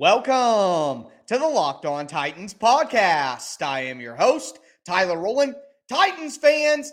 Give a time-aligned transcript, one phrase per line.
[0.00, 3.60] Welcome to the Locked On Titans podcast.
[3.62, 5.56] I am your host, Tyler Rowland.
[5.88, 6.92] Titans fans,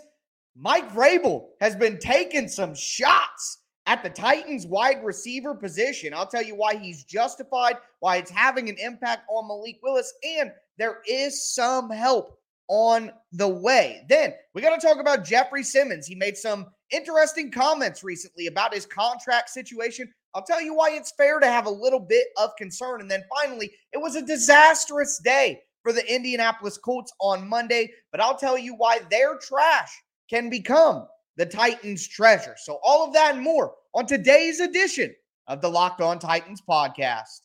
[0.56, 6.14] Mike Vrabel has been taking some shots at the Titans wide receiver position.
[6.14, 10.50] I'll tell you why he's justified, why it's having an impact on Malik Willis, and
[10.76, 12.36] there is some help
[12.66, 14.04] on the way.
[14.08, 16.08] Then we got to talk about Jeffrey Simmons.
[16.08, 20.12] He made some interesting comments recently about his contract situation.
[20.36, 23.00] I'll tell you why it's fair to have a little bit of concern.
[23.00, 28.20] And then finally, it was a disastrous day for the Indianapolis Colts on Monday, but
[28.20, 29.90] I'll tell you why their trash
[30.28, 31.06] can become
[31.38, 32.54] the Titans' treasure.
[32.58, 35.14] So, all of that and more on today's edition
[35.46, 37.40] of the Locked On Titans podcast.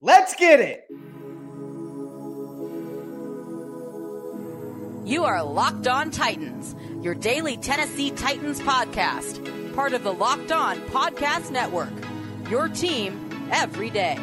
[0.00, 0.84] Let's get it.
[5.04, 10.76] You are Locked On Titans, your daily Tennessee Titans podcast, part of the Locked On
[10.82, 12.07] Podcast Network
[12.48, 14.18] your team every day.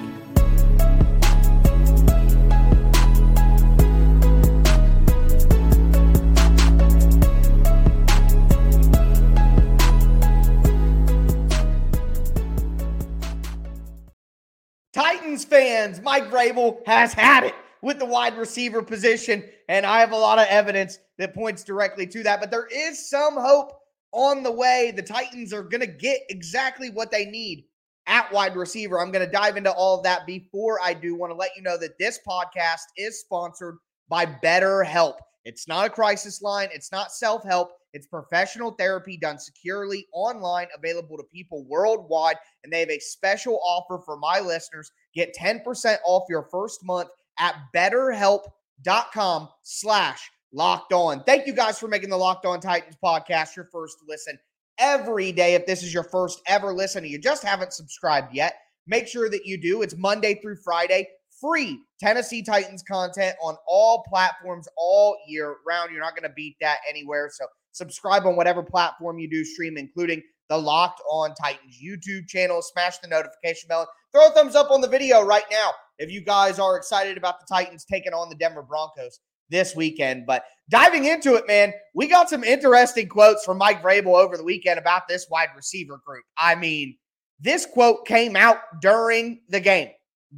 [14.91, 20.13] Titans fans, Mike Vrabel has had it with the wide receiver position, and I have
[20.13, 22.39] a lot of evidence that points directly to that.
[22.39, 23.73] But there is some hope
[24.13, 24.93] on the way.
[24.95, 27.65] The Titans are going to get exactly what they need
[28.07, 28.99] at wide receiver.
[28.99, 30.25] I'm going to dive into all of that.
[30.25, 33.77] Before I do, want to let you know that this podcast is sponsored
[34.09, 35.15] by BetterHelp.
[35.45, 37.71] It's not a crisis line, it's not self help.
[37.93, 42.35] It's professional therapy done securely online, available to people worldwide.
[42.63, 44.91] And they have a special offer for my listeners.
[45.13, 47.07] Get 10% off your first month
[47.39, 51.23] at betterhelp.com slash locked on.
[51.23, 54.37] Thank you guys for making the Locked On Titans podcast your first listen
[54.79, 55.55] every day.
[55.55, 58.55] If this is your first ever listen and you just haven't subscribed yet,
[58.87, 59.81] make sure that you do.
[59.81, 61.07] It's Monday through Friday,
[61.41, 65.91] free Tennessee Titans content on all platforms all year round.
[65.91, 67.29] You're not going to beat that anywhere.
[67.33, 72.61] So subscribe on whatever platform you do stream, including the Locked On Titans YouTube channel.
[72.61, 73.89] Smash the notification bell.
[74.11, 77.39] Throw a thumbs up on the video right now if you guys are excited about
[77.39, 79.19] the Titans taking on the Denver Broncos
[79.49, 80.25] this weekend.
[80.25, 84.43] But diving into it, man, we got some interesting quotes from Mike Vrabel over the
[84.43, 86.23] weekend about this wide receiver group.
[86.37, 86.97] I mean,
[87.39, 89.89] this quote came out during the game.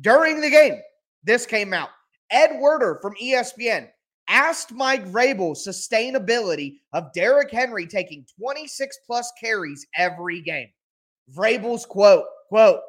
[0.02, 0.80] During the game,
[1.24, 1.90] this came out.
[2.30, 3.88] Ed Werder from ESPN
[4.28, 10.68] asked Mike Vrabel sustainability of Derrick Henry taking 26 plus carries every game.
[11.36, 12.82] Vrabel's quote, quote,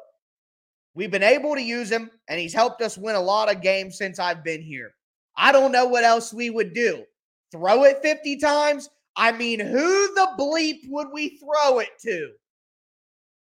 [0.95, 3.97] We've been able to use him, and he's helped us win a lot of games
[3.97, 4.91] since I've been here.
[5.39, 7.05] I don't know what else we would do.
[7.51, 8.89] Throw it 50 times?
[9.15, 12.31] I mean, who the bleep would we throw it to?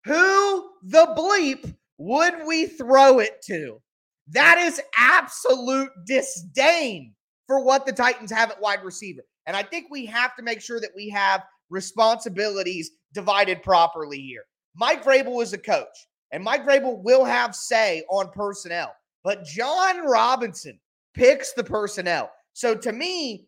[0.03, 3.81] Who the bleep would we throw it to?
[4.27, 7.13] That is absolute disdain
[7.47, 9.21] for what the Titans have at wide receiver.
[9.45, 14.43] And I think we have to make sure that we have responsibilities divided properly here.
[14.75, 18.93] Mike Vrabel is a coach, and Mike Vrabel will have say on personnel.
[19.23, 20.77] But Jon Robinson
[21.17, 22.31] picks the personnel.
[22.53, 23.47] So to me,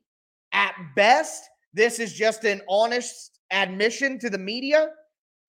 [0.51, 1.43] at best,
[1.73, 4.89] this is just an honest admission to the media.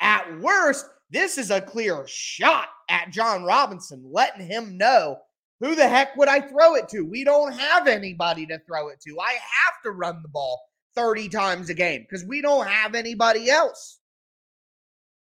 [0.00, 5.18] At worst, this is a clear shot at Jon Robinson, letting him know
[5.60, 7.02] who the heck would I throw it to?
[7.02, 9.20] We don't have anybody to throw it to.
[9.20, 10.58] I have to run the ball
[10.94, 13.98] 30 times a game because we don't have anybody else.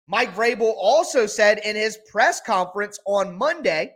[0.08, 3.92] Mike Vrabel also said in his press conference on Monday,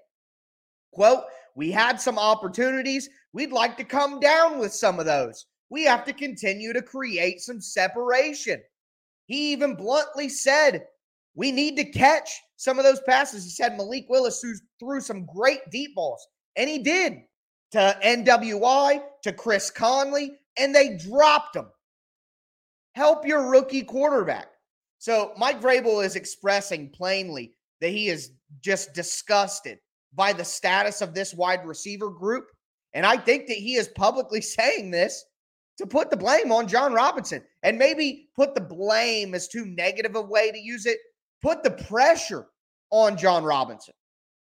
[0.93, 1.25] quote,
[1.55, 3.09] we had some opportunities.
[3.33, 5.47] We'd like to come down with some of those.
[5.71, 8.63] We have to continue to create some separation.
[9.27, 10.87] He even bluntly said,
[11.35, 13.45] we need to catch some of those passes.
[13.45, 14.45] He said Malik Willis
[14.79, 16.27] threw some great deep balls,
[16.57, 17.23] and he did
[17.73, 21.67] to NWI, to Chris Conley, and they dropped him.
[22.95, 24.47] Help your rookie quarterback.
[24.99, 29.79] So Mike Vrabel is expressing plainly that he is just disgusted
[30.14, 32.46] by the status of this wide receiver group.
[32.93, 35.25] And I think that he is publicly saying this
[35.78, 40.14] to put the blame on Jon Robinson and maybe put the blame as too negative
[40.14, 40.99] a way to use it.
[41.43, 42.46] Put the pressure
[42.90, 43.94] on Jon Robinson,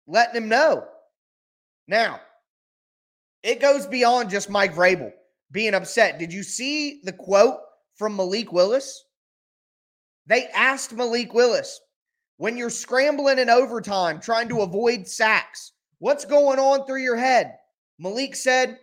[0.06, 0.84] letting him know.
[1.88, 2.20] Now,
[3.42, 5.12] it goes beyond just Mike Vrabel
[5.50, 6.18] being upset.
[6.18, 7.58] Did you see the quote
[7.96, 9.04] from Malik Willis?
[10.26, 11.80] They asked Malik Willis,
[12.36, 15.72] when you're scrambling in overtime trying to avoid sacks?
[15.98, 17.56] What's going on through your head?
[17.98, 18.78] Malik said,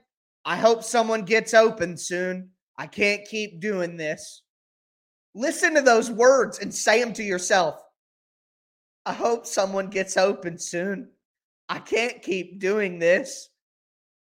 [0.46, 2.50] I hope someone gets open soon.
[2.78, 4.44] I can't keep doing this.
[5.36, 7.81] Listen to those words and say them to yourself.
[9.06, 11.10] I hope someone gets open soon.
[11.68, 13.50] I can't keep doing this.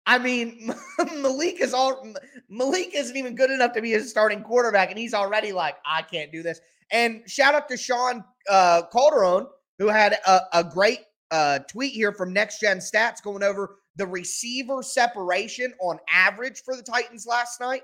[0.07, 0.75] I mean,
[1.17, 2.13] Malik is all
[2.49, 6.03] Malik isn't even good enough to be a starting quarterback, and he's already like, I
[6.03, 6.61] can't do this.
[6.91, 9.47] And shout out to Sean uh, Calderon,
[9.79, 11.01] who had a, a great
[11.31, 16.77] uh, tweet here from Next Gen Stats going over the receiver separation on average for
[16.77, 17.83] the Titans last night.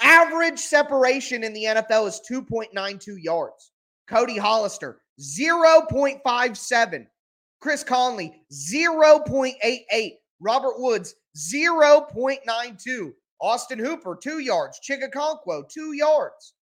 [0.00, 3.72] Average separation in the NFL is 2.92 yards.
[4.08, 7.06] Cody Hollister, 0.57.
[7.60, 10.12] Chris Conley, 0.88.
[10.40, 13.12] Robert Woods, 0.92.
[13.40, 14.80] Austin Hooper, two yards.
[14.86, 15.02] Chig
[15.68, 16.54] two yards.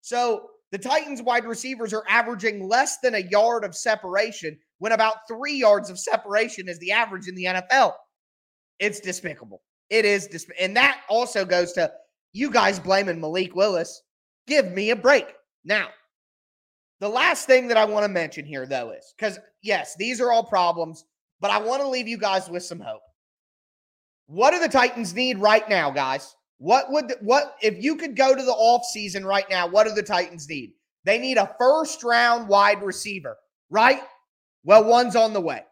[0.00, 5.28] So the Titans wide receivers are averaging less than a yard of separation when about
[5.28, 7.92] three yards of separation is the average in the NFL.
[8.78, 9.62] It's despicable.
[9.90, 10.26] It is.
[10.26, 11.92] Disp- and that also goes to
[12.32, 14.02] you guys blaming Malik Willis.
[14.46, 15.26] Give me a break.
[15.62, 15.88] Now,
[17.00, 20.32] the last thing that I want to mention here, though, is because, yes, these are
[20.32, 21.04] all problems,
[21.40, 23.02] but I want to leave you guys with some hope.
[24.26, 26.34] What do the Titans need right now, guys?
[26.62, 29.66] What would what if you could go to the off season right now?
[29.66, 30.74] What do the Titans need?
[31.02, 33.36] They need a first round wide receiver,
[33.68, 34.00] right?
[34.62, 35.64] Well, one's on the way.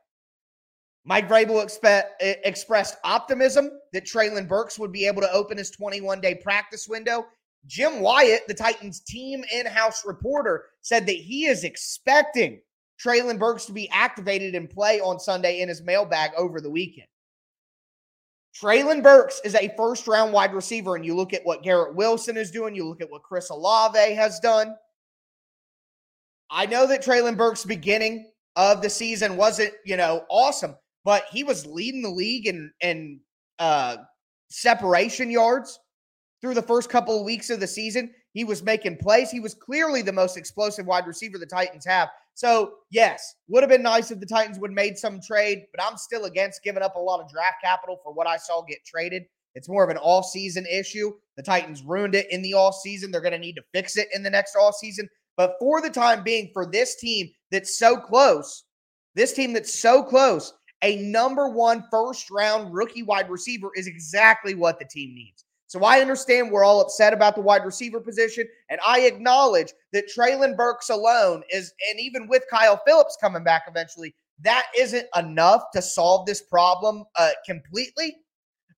[1.05, 6.21] Mike Vrabel expe- expressed optimism that Treylon Burks would be able to open his 21
[6.21, 7.25] day practice window.
[7.69, 12.61] Jim Wyatt, the Titans team in house reporter, said that he is expecting
[13.01, 17.07] Treylon Burks to be activated and play on Sunday in his mailbag over the weekend.
[18.59, 22.37] Treylon Burks is a first round wide receiver, and you look at what Garrett Wilson
[22.37, 24.75] is doing, you look at what Chris Olave has done.
[26.51, 30.75] I know that Treylon Burks' beginning of the season wasn't, you know, awesome,
[31.05, 33.21] but he was leading the league in in
[33.59, 33.99] uh,
[34.49, 35.79] separation yards
[36.41, 38.11] through the first couple of weeks of the season.
[38.33, 39.31] He was making plays.
[39.31, 42.09] He was clearly the most explosive wide receiver the Titans have.
[42.35, 45.85] So, yes, would have been nice if the Titans would have made some trade, but
[45.85, 48.85] I'm still against giving up a lot of draft capital for what I saw get
[48.87, 49.25] traded.
[49.55, 51.13] It's more of an all season issue.
[51.37, 53.11] The Titans ruined it in the all season.
[53.11, 55.09] They're going to need to fix it in the next all season.
[55.37, 58.65] But for the time being, for this team that's so close,
[59.15, 60.53] this team that's so close,
[60.83, 65.45] a number one first round rookie wide receiver is exactly what the team needs.
[65.71, 70.11] So I understand we're all upset about the wide receiver position, and I acknowledge that
[70.13, 75.63] Treylon Burks alone is, and even with Kyle Phillips coming back eventually, that isn't enough
[75.73, 78.17] to solve this problem uh, completely.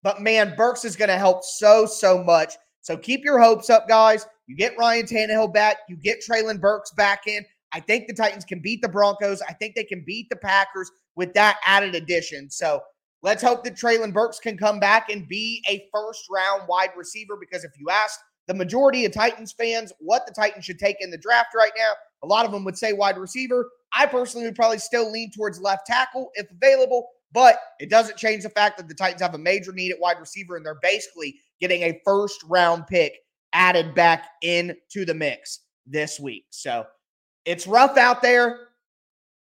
[0.03, 2.57] But man, Burks is going to help so, so much.
[2.83, 4.27] So keep your hopes up, guys.
[4.47, 7.43] You get Ryan Tannehill back, you get Treylon Burks back in.
[7.73, 9.41] I think the Titans can beat the Broncos.
[9.49, 12.51] I think they can beat the Packers with that added addition.
[12.51, 12.83] So
[13.23, 17.37] let's hope that Treylon Burks can come back and be a first round wide receiver
[17.39, 21.11] because if you ask the majority of Titans fans what the Titans should take in
[21.11, 21.93] the draft right now,
[22.23, 23.71] a lot of them would say wide receiver.
[23.93, 28.43] I personally would probably still lean towards left tackle if available, but it doesn't change
[28.43, 31.37] the fact that the Titans have a major need at wide receiver and they're basically
[31.61, 33.15] getting a first round pick
[33.53, 36.47] added back into the mix this week.
[36.51, 36.87] So
[37.45, 38.69] it's rough out there,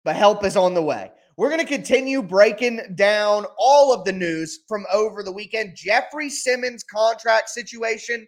[0.05, 1.11] but help is on the way.
[1.39, 5.77] We're going to continue breaking down all of the news from over the weekend.
[5.77, 8.27] Jeffrey Simmons contract situation.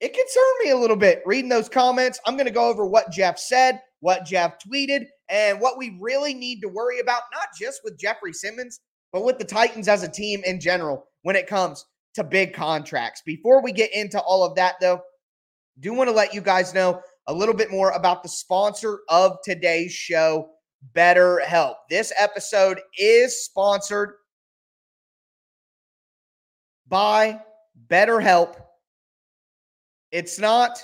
[0.00, 2.18] It concerned me a little bit reading those comments.
[2.26, 6.32] I'm going to go over what Jeff said, what Jeff tweeted, and what we really
[6.32, 8.80] need to worry about, not just with Jeffrey Simmons,
[9.12, 13.22] but with the Titans as a team in general when it comes to big contracts.
[13.24, 15.00] Before we get into all of that, though,
[15.78, 19.36] do want to let you guys know a little bit more about the sponsor of
[19.44, 20.48] today's show,
[20.92, 21.74] BetterHelp.
[21.88, 24.14] This episode is sponsored
[26.88, 27.40] by
[27.88, 28.56] BetterHelp.
[30.12, 30.82] It's not,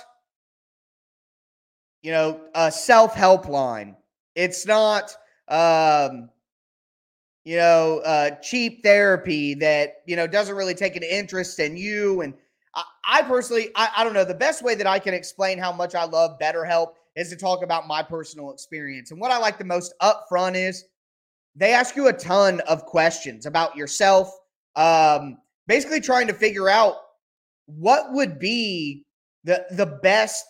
[2.01, 3.95] you know, a self help line.
[4.35, 5.15] It's not,
[5.47, 6.29] um,
[7.43, 12.21] you know, uh, cheap therapy that, you know, doesn't really take an interest in you
[12.21, 12.33] and
[12.73, 14.23] I, I personally, I, I don't know.
[14.23, 17.63] The best way that I can explain how much I love BetterHelp is to talk
[17.63, 19.11] about my personal experience.
[19.11, 20.85] And what I like the most up front is
[21.55, 24.31] they ask you a ton of questions about yourself,
[24.75, 25.37] um,
[25.67, 26.95] basically trying to figure out
[27.65, 29.05] what would be
[29.43, 30.45] the the best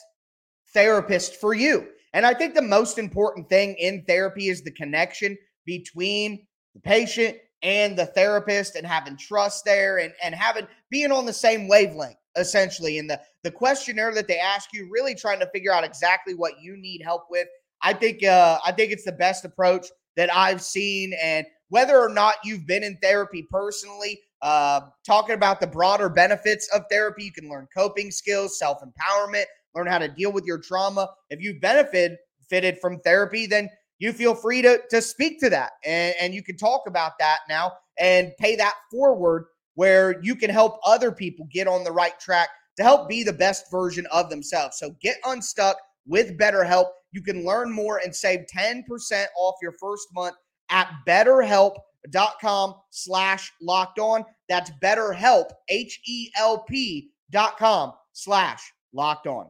[0.73, 1.87] therapist for you.
[2.13, 7.37] And I think the most important thing in therapy is the connection between the patient
[7.63, 12.17] and the therapist and having trust there and, and having being on the same wavelength
[12.35, 16.33] essentially and the the questionnaire that they ask you really trying to figure out exactly
[16.33, 17.47] what you need help with
[17.81, 22.09] i think uh i think it's the best approach that i've seen and whether or
[22.09, 27.33] not you've been in therapy personally uh talking about the broader benefits of therapy you
[27.33, 29.45] can learn coping skills self-empowerment
[29.75, 31.09] learn how to deal with your trauma.
[31.29, 32.17] If you've benefited
[32.49, 33.69] fitted from therapy then
[33.99, 37.39] you feel free to, to speak to that and, and you can talk about that
[37.47, 39.45] now and pay that forward
[39.81, 43.33] where you can help other people get on the right track to help be the
[43.33, 44.77] best version of themselves.
[44.77, 46.85] So get unstuck with BetterHelp.
[47.13, 48.83] You can learn more and save 10%
[49.35, 50.35] off your first month
[50.69, 54.23] at betterhelp.com slash locked on.
[54.47, 58.61] That's betterhelp, H-E-L-P dot com slash
[58.93, 59.47] locked on.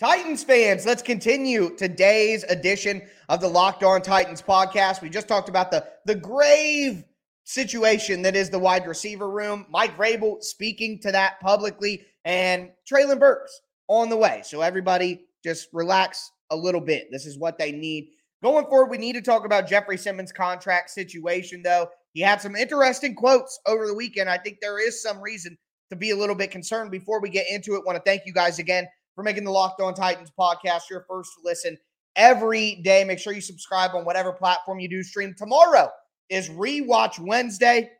[0.00, 5.02] Titans fans, let's continue today's edition of the Locked On Titans podcast.
[5.02, 7.02] We just talked about the, the grave
[7.42, 9.66] situation that is the wide receiver room.
[9.68, 14.42] Mike Vrabel speaking to that publicly, and Treylon Burks on the way.
[14.44, 17.08] So everybody just relax a little bit.
[17.10, 18.10] This is what they need.
[18.40, 21.88] Going forward, we need to talk about Jeffrey Simmons' contract situation, though.
[22.12, 24.30] He had some interesting quotes over the weekend.
[24.30, 25.58] I think there is some reason
[25.90, 26.92] to be a little bit concerned.
[26.92, 28.86] Before we get into it, want to thank you guys again
[29.18, 31.76] for making the Locked On Titans podcast your first listen
[32.14, 33.02] every day.
[33.02, 35.34] Make sure you subscribe on whatever platform you do stream.
[35.36, 35.90] Tomorrow
[36.30, 37.90] is Rewatch Wednesday.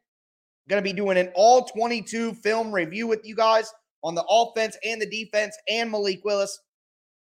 [0.68, 4.76] Going to be doing an all 22 film review with you guys on the offense
[4.84, 6.56] and the defense and Malik Willis.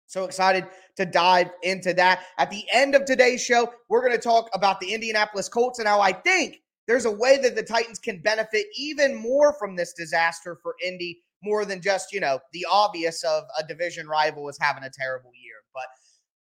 [0.07, 0.65] So excited
[0.97, 2.23] to dive into that.
[2.39, 5.87] At the end of today's show, we're going to talk about the Indianapolis Colts and
[5.87, 9.93] how I think there's a way that the Titans can benefit even more from this
[9.93, 14.59] disaster for Indy more than just, you know, the obvious of a division rival is
[14.61, 15.57] having a terrible year.
[15.75, 15.87] But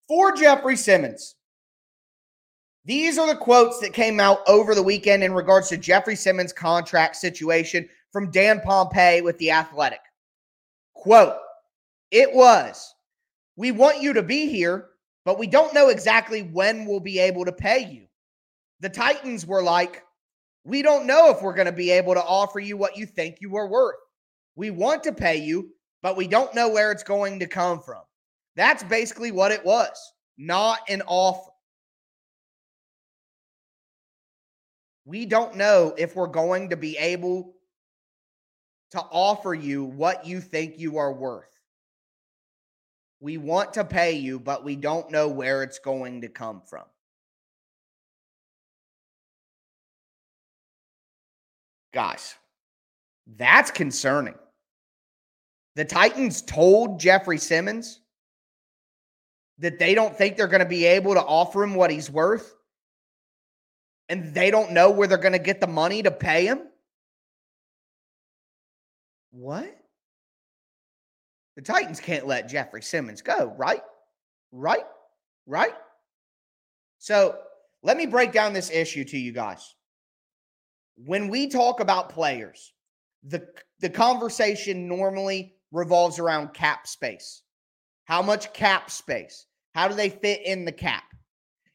[0.07, 1.35] for Jeffrey Simmons,
[2.85, 6.53] these are the quotes that came out over the weekend in regards to Jeffrey Simmons'
[6.53, 10.01] contract situation from Dan Pompei with The Athletic.
[10.93, 11.35] Quote,
[12.09, 12.93] it was,
[13.55, 14.87] we want you to be here,
[15.25, 18.07] but we don't know exactly when we'll be able to pay you.
[18.79, 20.03] The Titans were like,
[20.63, 23.37] we don't know if we're going to be able to offer you what you think
[23.39, 23.95] you are worth.
[24.55, 25.69] We want to pay you,
[26.01, 28.01] but we don't know where it's going to come from.
[28.55, 29.97] That's basically what it was,
[30.37, 31.51] not an offer.
[35.05, 37.53] We don't know if we're going to be able
[38.91, 41.47] to offer you what you think you are worth.
[43.19, 46.85] We want to pay you, but we don't know where it's going to come from.
[51.93, 52.35] Guys,
[53.37, 54.35] that's concerning.
[55.75, 58.01] The Titans told Jeffrey Simmons
[59.59, 62.53] that they don't think they're going to be able to offer him what he's worth.
[64.09, 66.63] And they don't know where they're going to get the money to pay him.
[69.31, 69.77] What?
[71.55, 73.81] The Titans can't let Jeffrey Simmons go, right?
[74.51, 74.85] Right?
[75.45, 75.73] Right?
[76.97, 77.37] So
[77.83, 79.75] let me break down this issue to you guys.
[80.97, 82.73] When we talk about players,
[83.23, 83.47] the,
[83.79, 87.43] the conversation normally revolves around cap space.
[88.05, 89.45] How much cap space?
[89.73, 91.03] How do they fit in the cap?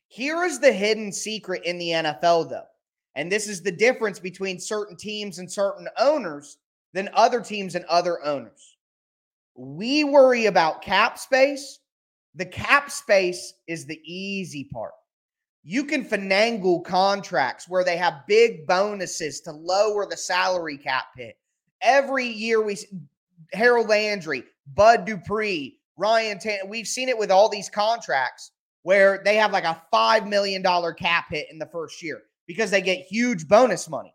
[0.09, 2.67] Here is the hidden secret in the NFL, though.
[3.15, 6.59] And this is the difference between certain teams and certain owners
[6.93, 8.77] than other teams and other owners.
[9.55, 11.79] We worry about cap space.
[12.35, 14.93] The cap space is the easy part.
[15.69, 21.37] You can finagle contracts where they have big bonuses to lower the salary cap hit.
[21.83, 22.79] Every year we
[23.53, 24.45] Harold Landry,
[24.77, 26.69] Bud Dupree, Ryan Tan.
[26.69, 28.53] We've seen it with all these contracts
[28.85, 30.63] where they have like a $5 million
[30.95, 34.15] cap hit in the first year because they get huge bonus money.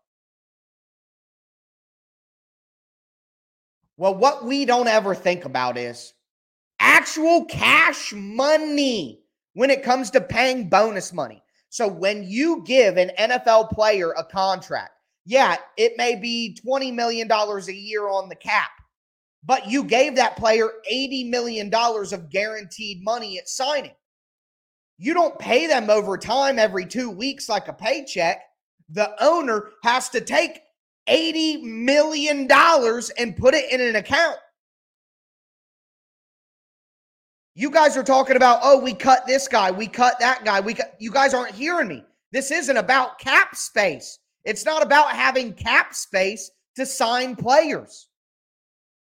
[3.98, 6.14] Well, what we don't ever think about is
[6.80, 11.41] actual cash money when it comes to paying bonus money.
[11.72, 14.92] So when you give an NFL player a contract,
[15.24, 18.70] yeah, it may be $20 million a year on the cap
[19.44, 23.94] but you gave that player $80 million of guaranteed money at signing.
[24.98, 28.42] You don't pay them over time every two weeks like a paycheck.
[28.90, 30.60] The owner has to take
[31.08, 34.36] $80 million and put it in an account.
[37.54, 40.60] You guys are talking about, oh, we cut this guy, we cut that guy.
[40.60, 42.02] We cut, you guys aren't hearing me.
[42.32, 44.18] This isn't about cap space.
[44.44, 48.08] It's not about having cap space to sign players.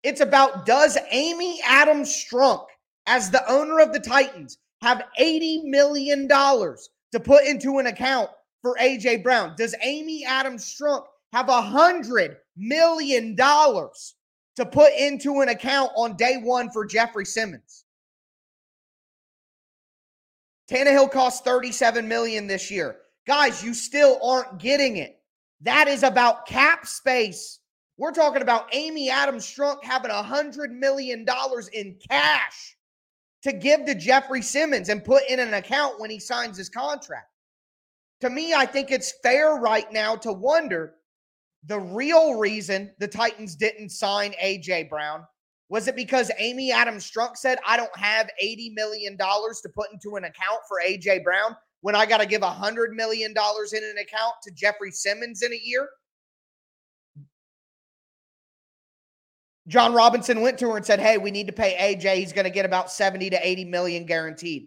[0.03, 2.67] It's about does Amy Adams Strunk,
[3.07, 8.29] as the owner of the Titans, have $80 million to put into an account
[8.61, 9.55] for AJ Brown?
[9.57, 16.71] Does Amy Adams Strunk have $100 million to put into an account on day one
[16.71, 17.82] for Jeffrey Simmons?
[20.73, 22.97] Tannehill cost 37 million this year.
[23.27, 25.19] Guys, you still aren't getting it.
[25.61, 27.59] That is about cap space.
[27.99, 32.75] We're talking about Amy Adams Strunk having a hundred million dollars in cash
[33.43, 37.29] to give to Jeffrey Simmons and put in an account when he signs his contract.
[38.23, 40.95] To me, I think it's fair right now to wonder
[41.67, 45.27] the real reason the Titans didn't sign AJ Brown
[45.73, 50.17] was it because Amy Adams Strunk said, I don't have $80 million to put into
[50.17, 54.35] an account for AJ Brown when I got to give $100 million in an account
[54.43, 55.89] to Jeffrey Simmons in a year?
[59.67, 62.17] Jon Robinson went to her and said, Hey, we need to pay AJ.
[62.17, 64.67] He's going to get about 70 to 80 million guaranteed.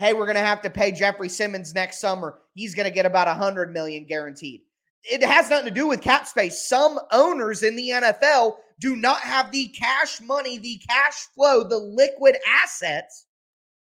[0.00, 2.40] Hey, we're going to have to pay Jeffrey Simmons next summer.
[2.54, 4.62] He's going to get about 100 million guaranteed.
[5.04, 6.68] It has nothing to do with cap space.
[6.68, 11.78] Some owners in the NFL do not have the cash money, the cash flow, the
[11.78, 13.26] liquid assets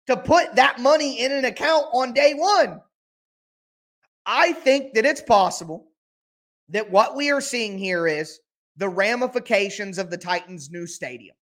[0.07, 2.81] to put that money in an account on day one.
[4.27, 5.89] I think that it's possible
[6.71, 8.41] that what we are seeing here is
[8.77, 11.37] the ramifications of the Titans' new stadium.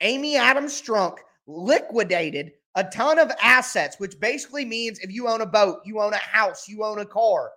[0.00, 1.16] Amy Adams Strunk
[1.46, 6.12] liquidated a ton of assets, which basically means if you own a boat, you own
[6.12, 7.50] a house, you own a car,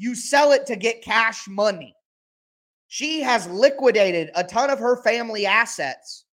[0.00, 1.94] you sell it to get cash money.
[2.88, 6.24] She has liquidated a ton of her family assets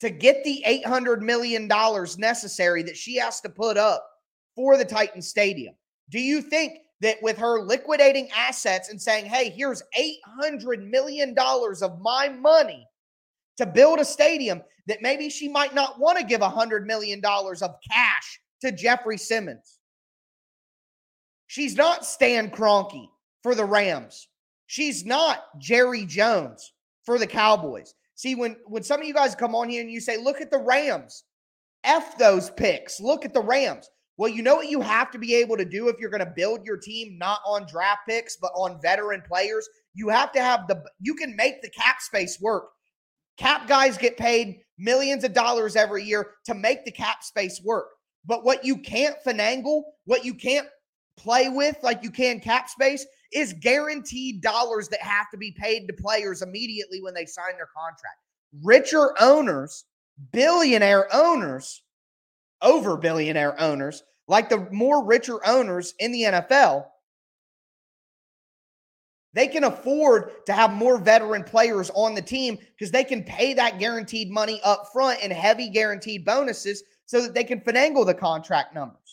[0.00, 1.66] to get the $800 million
[2.18, 4.06] necessary that she has to put up
[4.54, 5.74] for the Titan Stadium.
[6.10, 9.82] Do you think that with her liquidating assets and saying, hey, here's
[10.38, 12.86] $800 million of my money
[13.56, 17.74] to build a stadium, that maybe she might not want to give $100 million of
[17.90, 19.79] cash to Jeffrey Simmons?
[21.50, 23.08] She's not Stan Kroenke
[23.42, 24.28] for the Rams.
[24.68, 26.72] She's not Jerry Jones
[27.04, 27.92] for the Cowboys.
[28.14, 30.52] See, when when some of you guys come on here and you say, look at
[30.52, 31.24] the Rams,
[31.82, 33.90] F those picks, look at the Rams.
[34.16, 36.32] Well, you know what you have to be able to do if you're going to
[36.36, 39.68] build your team not on draft picks, but on veteran players.
[39.92, 42.68] You have to have the, you can make the cap space work.
[43.38, 47.88] Cap guys get paid millions of dollars every year to make the cap space work.
[48.24, 50.68] But what you can't finagle, what you can't
[51.16, 55.86] play with like you can cap space, is guaranteed dollars that have to be paid
[55.86, 58.18] to players immediately when they sign their contract.
[58.62, 59.84] Richer owners,
[60.32, 61.82] billionaire owners,
[62.62, 66.86] over billionaire owners, like the more richer owners in the NFL,
[69.32, 73.54] they can afford to have more veteran players on the team because they can pay
[73.54, 78.14] that guaranteed money up front and heavy guaranteed bonuses so that they can finagle the
[78.14, 79.09] contract numbers.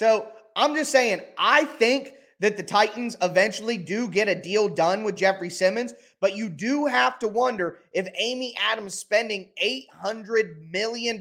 [0.00, 5.04] So I'm just saying, I think that the Titans eventually do get a deal done
[5.04, 11.20] with Jeffrey Simmons, but you do have to wonder if Amy Adams spending $800 million.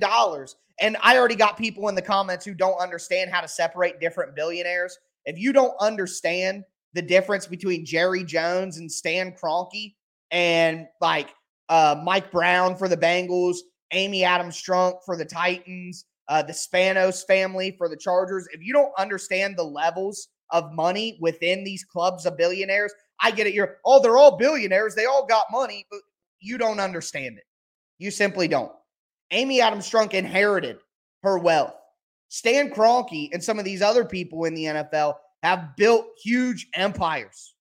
[0.79, 4.33] And I already got people in the comments who don't understand how to separate different
[4.33, 4.97] billionaires.
[5.25, 6.63] If you don't understand
[6.93, 9.95] the difference between Jerry Jones and Stan Kroenke
[10.31, 11.35] and like
[11.67, 13.57] uh, Mike Brown for the Bengals,
[13.91, 18.47] Amy Adams Strunk for the Titans, uh, the Spanos family for the Chargers.
[18.53, 23.47] If you don't understand the levels of money within these clubs of billionaires, I get
[23.47, 23.53] it.
[23.53, 24.95] You're, oh, they're all billionaires.
[24.95, 25.99] They all got money, but
[26.39, 27.43] you don't understand it.
[27.97, 28.71] You simply don't.
[29.31, 30.77] Amy Adams Strunk inherited
[31.23, 31.73] her wealth.
[32.29, 37.55] Stan Kroenke and some of these other people in the NFL have built huge empires.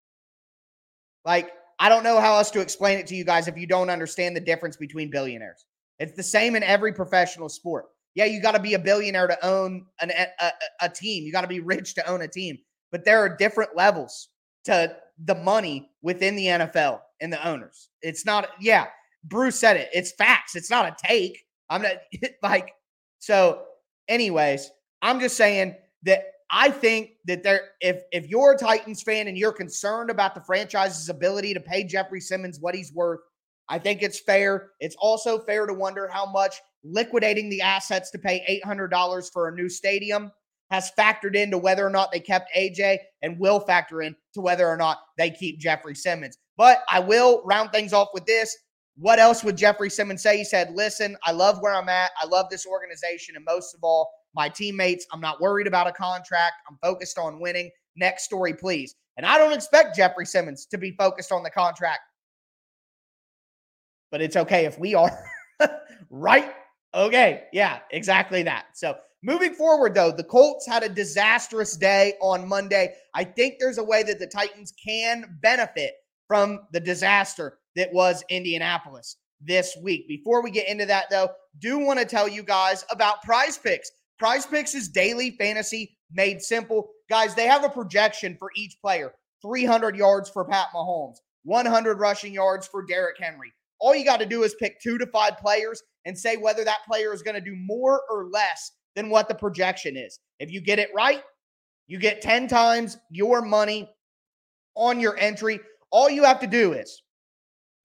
[1.25, 1.51] Like,
[1.81, 4.37] I don't know how else to explain it to you guys if you don't understand
[4.37, 5.65] the difference between billionaires.
[5.99, 7.87] It's the same in every professional sport.
[8.19, 10.51] Yeah, you got to be a billionaire to own an, a,
[10.81, 11.23] a team.
[11.23, 12.59] You got to be rich to own a team.
[12.91, 14.31] But there are different levels
[14.65, 17.91] to the money within the NFL and the owners.
[18.03, 18.87] It's not, yeah,
[19.23, 19.89] Bruce said it.
[19.93, 20.57] It's facts.
[20.57, 21.45] It's not a take.
[21.71, 21.93] I'm not
[22.43, 22.73] like,
[23.21, 23.63] so,
[24.09, 24.69] anyways,
[25.01, 29.39] I'm just saying that I think that there, if if you're a Titans fan and
[29.39, 33.21] you're concerned about the franchise's ability to pay Jeffrey Simmons what he's worth,
[33.69, 34.71] I think it's fair.
[34.81, 39.55] It's also fair to wonder how much liquidating the assets to pay $800 for a
[39.55, 40.31] new stadium
[40.71, 44.69] has factored into whether or not they kept AJ and will factor in to whether
[44.69, 46.37] or not they keep Jeffrey Simmons.
[46.57, 48.57] But I will round things off with this.
[48.97, 50.39] What else would Jeffrey Simmons say?
[50.39, 52.11] He said, Listen, I love where I'm at.
[52.21, 53.37] I love this organization.
[53.37, 55.07] And most of all, my teammates.
[55.13, 56.55] I'm not worried about a contract.
[56.69, 57.71] I'm focused on winning.
[57.97, 58.95] Next story, please.
[59.17, 62.01] And I don't expect Jeffrey Simmons to be focused on the contract.
[64.11, 65.11] But it's okay if we are.
[66.11, 66.53] right
[66.99, 67.45] Okay.
[67.53, 68.67] Yeah, exactly that.
[68.75, 72.93] So moving forward, though, the Colts had a disastrous day on Monday.
[73.15, 75.95] I think there's a way that the Titans can benefit
[76.27, 79.17] from the disaster that was Indianapolis.
[79.41, 80.09] this week.
[80.09, 81.29] Before we get into that, though,
[81.61, 83.91] do want to tell you guys about Prize Picks.
[84.19, 86.91] Prize Picks is daily fantasy made simple.
[87.09, 92.33] Guys, they have a projection for each player 300 yards for Pat Mahomes, 100 rushing
[92.33, 93.53] yards for Derrick Henry.
[93.81, 96.85] All you got to do is pick two to five players and say whether that
[96.87, 100.19] player is going to do more or less than what the projection is.
[100.41, 101.23] If you get it right,
[101.87, 103.89] you get 10 times your money
[104.75, 105.61] on your entry.
[105.91, 107.03] All you have to do is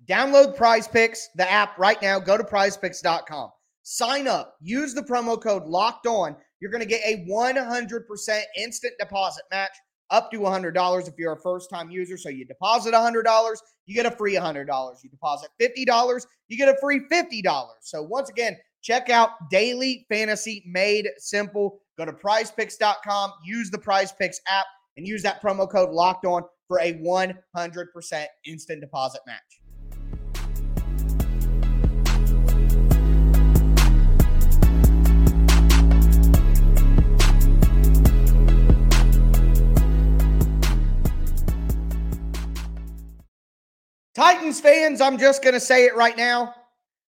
[0.08, 2.20] download Prize Picks, the app right now.
[2.20, 3.50] Go to prizepicks.com.
[3.84, 4.56] Sign up.
[4.62, 6.36] Use the promo code locked on.
[6.60, 9.76] You're going to get a 100% instant deposit match
[10.14, 12.18] up to $100 if you're a first time user.
[12.18, 14.68] So you deposit $100, you get a free $100.
[15.04, 17.66] You deposit $50, you get a free $50.
[17.82, 21.80] So once again, check out Daily Fantasy Made Simple.
[21.98, 26.44] Go to prizepicks.com, use the Prize Picks app, and use that promo code locked on
[26.68, 29.63] for a 100% instant deposit match.
[44.24, 46.56] Titans fans, I'm just going to say it right now.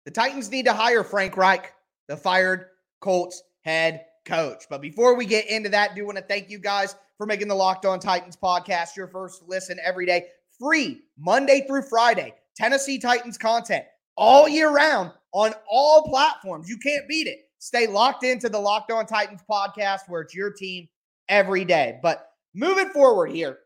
[0.04, 1.72] The Titans need to hire Frank Reich,
[2.08, 2.66] the fired
[3.00, 4.64] Colts head coach.
[4.68, 7.46] But before we get into that, I do want to thank you guys for making
[7.46, 10.24] the Locked On Titans podcast your first listen every day,
[10.58, 12.34] free Monday through Friday.
[12.56, 13.84] Tennessee Titans content
[14.16, 16.68] all year round on all platforms.
[16.68, 17.42] You can't beat it.
[17.60, 20.88] Stay locked into the Locked On Titans podcast where it's your team
[21.28, 22.00] every day.
[22.02, 23.58] But moving forward here,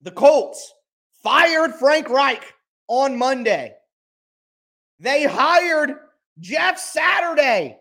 [0.00, 0.72] the Colts
[1.22, 2.54] fired Frank Reich
[2.88, 3.74] on Monday.
[4.98, 5.96] They hired
[6.38, 7.78] Jeff Saturday.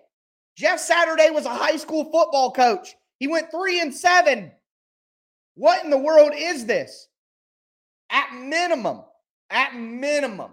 [0.58, 2.96] Jeff Saturday was a high school football coach.
[3.20, 4.52] He went three and seven.
[5.56, 7.08] What in the world is this?
[8.10, 9.02] At minimum,
[9.50, 10.52] at minimum,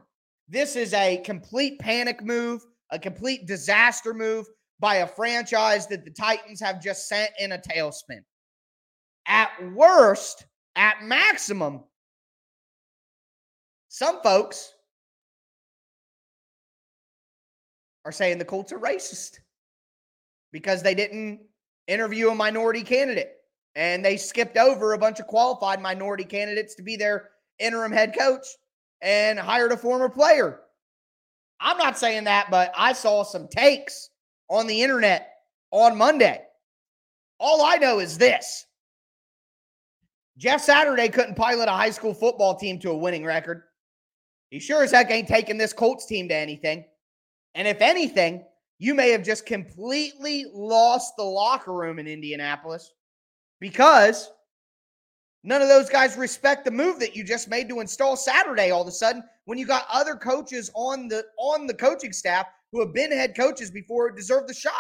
[0.49, 4.47] this is a complete panic move, a complete disaster move
[4.81, 8.21] by a franchise that the Titans have just sent in a tailspin.
[9.27, 11.83] At worst, at maximum,
[13.99, 14.75] some folks
[18.05, 19.41] are saying the Colts are racist
[20.53, 21.41] because they didn't
[21.89, 23.33] interview a minority candidate
[23.75, 28.15] and they skipped over a bunch of qualified minority candidates to be their interim head
[28.17, 28.47] coach
[29.03, 30.61] and hired a former player.
[31.59, 34.11] I'm not saying that, but I saw some takes
[34.49, 35.29] on the internet
[35.73, 36.41] on Monday.
[37.41, 38.65] All I know is this
[40.37, 43.65] Jeff Saturday couldn't pilot a high school football team to a winning record.
[44.51, 46.85] He sure as heck ain't taking this Colts team to anything.
[47.55, 48.45] And if anything,
[48.79, 52.93] you may have just completely lost the locker room in Indianapolis
[53.61, 54.31] because
[55.43, 58.83] none of those guys respect the move that you just made to install Saturday all
[58.83, 62.81] of a sudden when you got other coaches on the on the coaching staff who
[62.81, 64.73] have been head coaches before deserve the shot.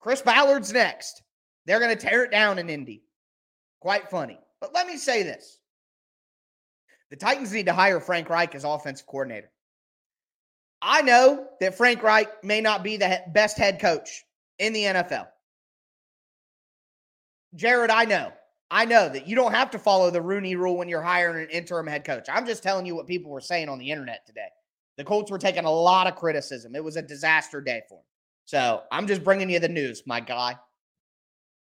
[0.00, 1.22] Chris Ballard's next.
[1.66, 3.02] They're going to tear it down in Indy.
[3.80, 4.38] Quite funny.
[4.60, 5.57] But let me say this.
[7.10, 9.50] The Titans need to hire Frank Reich as offensive coordinator.
[10.80, 14.24] I know that Frank Reich may not be the best head coach
[14.58, 15.26] in the NFL.
[17.54, 18.32] Jared, I know.
[18.70, 21.50] I know that you don't have to follow the Rooney rule when you're hiring an
[21.50, 22.26] interim head coach.
[22.30, 24.48] I'm just telling you what people were saying on the internet today.
[24.98, 26.74] The Colts were taking a lot of criticism.
[26.74, 28.04] It was a disaster day for them.
[28.44, 30.56] So I'm just bringing you the news, my guy.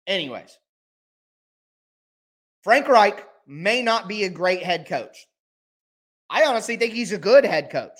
[0.05, 0.57] Anyways,
[2.63, 5.27] Frank Reich may not be a great head coach.
[6.29, 7.97] I honestly think he's a good head coach.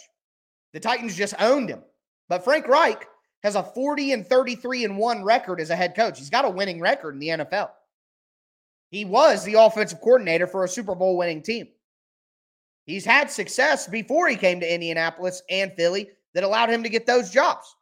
[0.74, 1.82] The Titans just owned him.
[2.30, 3.08] But Frank Reich
[3.44, 6.20] has a 40 and 33 and 1 record as a head coach.
[6.20, 7.70] He's got a winning record in the NFL.
[8.90, 11.68] He was the offensive coordinator for a Super Bowl winning team.
[12.86, 17.06] He's had success before he came to Indianapolis and Philly that allowed him to get
[17.06, 17.76] those jobs.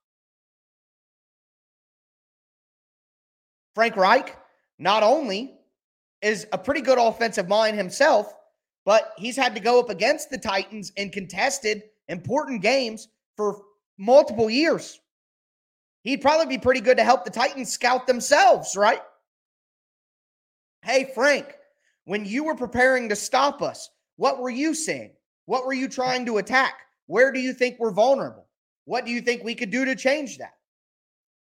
[3.75, 4.36] Frank Reich
[4.79, 5.58] not only
[6.21, 8.34] is a pretty good offensive mind himself,
[8.86, 13.63] but he's had to go up against the Titans in contested important games for
[13.98, 15.00] multiple years.
[16.04, 19.02] He'd probably be pretty good to help the Titans scout themselves, right?
[20.84, 21.58] Hey, Frank,
[22.06, 25.13] when you were preparing to stop us, what were you saying?
[25.45, 26.76] What were you trying to attack?
[27.08, 28.45] Where do you think we're vulnerable?
[28.86, 30.54] What do you think we could do to change that?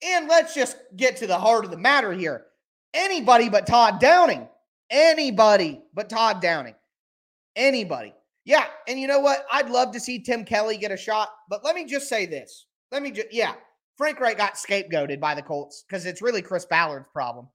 [0.04, 2.46] And let's just get to the heart of the matter here.
[2.93, 4.48] Anybody but Todd Downing,
[4.91, 6.76] anybody but Todd Downing
[7.56, 8.13] Anybody.
[8.46, 8.66] Yeah.
[8.88, 9.46] And you know what?
[9.52, 11.30] I'd love to see Tim Kelly get a shot.
[11.50, 12.66] But let me just say this.
[12.92, 13.54] Let me just, yeah.
[13.98, 17.48] Frank Reich got scapegoated by the Colts because it's really Chris Ballard's problem.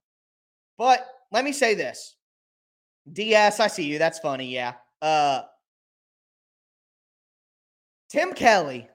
[0.77, 2.15] But let me say this.
[3.11, 3.99] DS, I see you.
[3.99, 4.49] That's funny.
[4.49, 4.73] Yeah.
[5.01, 5.41] Uh,
[8.09, 8.89] Tim Kelly,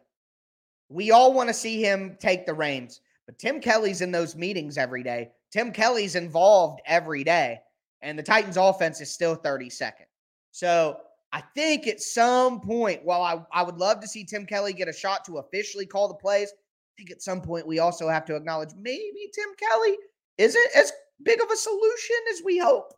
[0.89, 4.77] we all want to see him take the reins, but Tim Kelly's in those meetings
[4.77, 5.31] every day.
[5.53, 7.61] Tim Kelly's involved every day,
[8.03, 10.07] and the Titans offense is still 32nd.
[10.55, 10.99] So
[11.33, 14.87] I think at some point, while I, I would love to see Tim Kelly get
[14.87, 18.25] a shot to officially call the plays, I think at some point we also have
[18.27, 19.99] to acknowledge maybe Tim Kelly
[20.39, 20.93] isn't as
[21.25, 22.95] big of a solution as we hope.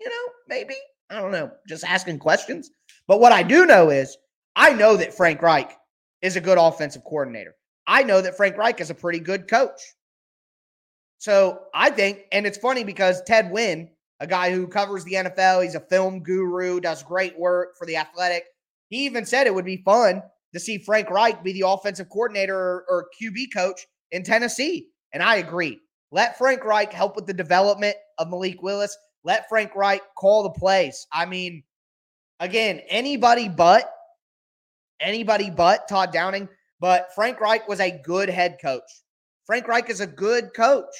[0.00, 0.76] You know, maybe.
[1.10, 1.50] I don't know.
[1.68, 2.70] Just asking questions.
[3.08, 4.16] But what I do know is
[4.54, 5.76] I know that Frank Reich
[6.22, 7.56] is a good offensive coordinator.
[7.88, 9.80] I know that Frank Reich is a pretty good coach.
[11.18, 13.88] So I think, and it's funny because Ted Nguyen,
[14.22, 17.96] a guy who covers the NFL, he's a film guru, does great work for the
[17.96, 18.44] athletic.
[18.88, 20.22] He even said it would be fun
[20.54, 24.90] to see Frank Reich be the offensive coordinator or, or QB coach in Tennessee.
[25.12, 25.80] And I agree.
[26.12, 28.96] Let Frank Reich help with the development of Malik Willis.
[29.24, 31.04] Let Frank Reich call the plays.
[31.12, 31.64] I mean,
[32.38, 33.90] again, anybody but
[35.00, 36.48] anybody but Todd Downing.
[36.78, 39.02] But Frank Reich was a good head coach.
[39.46, 40.94] Frank Reich is a good coach.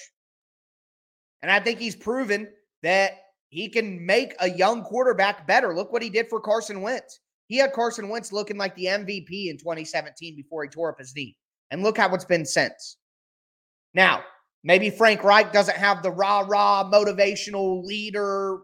[1.41, 2.49] And I think he's proven
[2.83, 3.13] that
[3.49, 5.75] he can make a young quarterback better.
[5.75, 7.21] Look what he did for Carson Wentz.
[7.49, 11.15] He had Carson Wentz looking like the MVP in 2017 before he tore up his
[11.15, 11.37] knee.
[11.71, 12.97] And look how it's been since.
[13.95, 14.23] Now,
[14.65, 18.61] maybe Frank Reich doesn't have the rah rah motivational leader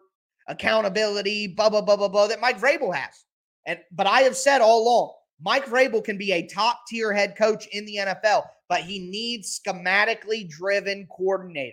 [0.47, 3.25] accountability, blah, blah, blah, blah, blah, that Mike Vrabel has.
[3.67, 7.37] And but I have said all along, Mike Vrabel can be a top tier head
[7.37, 11.73] coach in the NFL, but he needs schematically driven coordinators.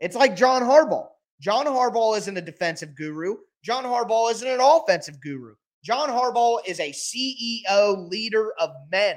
[0.00, 1.08] It's like John Harbaugh.
[1.40, 3.36] John Harbaugh isn't a defensive guru.
[3.62, 5.54] John Harbaugh isn't an offensive guru.
[5.84, 9.16] John Harbaugh is a CEO leader of men,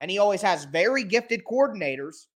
[0.00, 2.26] and he always has very gifted coordinators.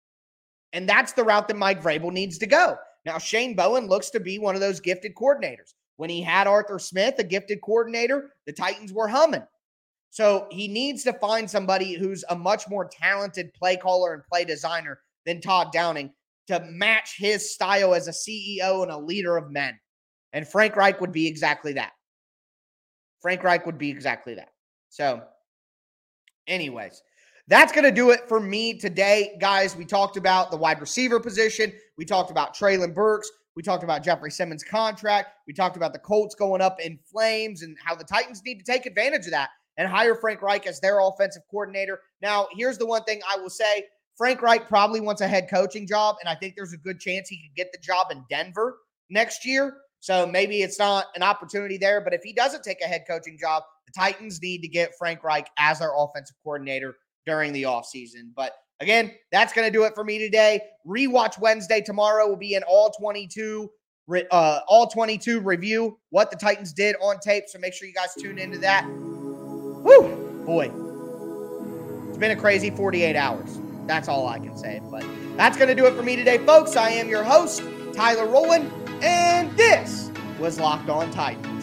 [0.72, 2.78] And that's the route that Mike Vrabel needs to go.
[3.04, 5.74] Now, Shane Bowen looks to be one of those gifted coordinators.
[5.96, 9.46] When he had Arthur Smith, a gifted coordinator, the Titans were humming.
[10.10, 14.44] So he needs to find somebody who's a much more talented play caller and play
[14.44, 16.12] designer than Todd Downing
[16.48, 19.78] to match his style as a CEO and a leader of men.
[20.32, 21.92] And Frank Reich would be exactly that.
[23.20, 24.50] Frank Reich would be exactly that.
[24.88, 25.22] So,
[26.46, 27.02] anyways,
[27.48, 29.76] that's going to do it for me today, guys.
[29.76, 31.72] We talked about the wide receiver position.
[31.96, 33.30] We talked about Treylon Burks.
[33.54, 35.30] We talked about Jeffrey Simmons' contract.
[35.46, 38.70] We talked about the Colts going up in flames and how the Titans need to
[38.70, 42.00] take advantage of that and hire Frank Reich as their offensive coordinator.
[42.20, 43.84] Now, here's the one thing I will say
[44.16, 47.28] Frank Reich probably wants a head coaching job, and I think there's a good chance
[47.28, 48.78] he could get the job in Denver
[49.10, 49.76] next year.
[50.00, 52.00] So maybe it's not an opportunity there.
[52.00, 55.22] But if he doesn't take a head coaching job, the Titans need to get Frank
[55.24, 58.30] Reich as their offensive coordinator during the offseason.
[58.34, 60.60] But again, that's going to do it for me today.
[60.86, 63.70] Rewatch Wednesday tomorrow will be an all 22
[64.30, 67.44] uh, all 22 review what the Titans did on tape.
[67.48, 68.86] So make sure you guys tune into that.
[68.86, 70.70] Woo, boy,
[72.08, 73.58] it's been a crazy 48 hours.
[73.86, 74.80] That's all I can say.
[74.90, 75.04] But
[75.36, 76.76] that's going to do it for me today, folks.
[76.76, 77.62] I am your host,
[77.94, 78.70] Tyler Rowland,
[79.02, 81.55] and this was Locked On Titans.